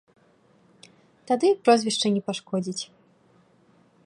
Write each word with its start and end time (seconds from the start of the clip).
Тады 1.31 1.47
і 1.53 1.59
прозвішча 1.67 2.07
не 2.17 2.21
пашкодзіць. 2.31 2.83